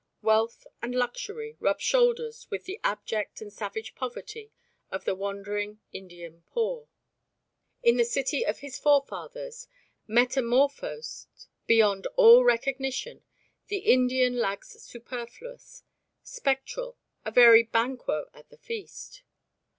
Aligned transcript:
Wealth 0.23 0.65
and 0.81 0.95
luxury 0.95 1.57
rub 1.59 1.79
shoulders 1.79 2.47
with 2.49 2.63
the 2.65 2.79
abject 2.83 3.39
and 3.39 3.53
savage 3.53 3.93
poverty 3.93 4.51
of 4.89 5.05
the 5.05 5.13
wandering 5.13 5.79
Indian 5.93 6.41
poor. 6.47 6.87
In 7.83 7.97
the 7.97 8.03
city 8.03 8.43
of 8.43 8.61
his 8.61 8.79
forefathers, 8.79 9.67
metamorphosed 10.07 11.49
beyond 11.67 12.07
all 12.15 12.43
recognition, 12.43 13.23
the 13.67 13.93
Indian 13.93 14.37
lags 14.37 14.69
superfluous 14.83 15.83
spectral, 16.23 16.97
a 17.23 17.29
very 17.29 17.61
Banquo 17.61 18.27
at 18.33 18.49
the 18.49 18.57
feast. 18.57 19.21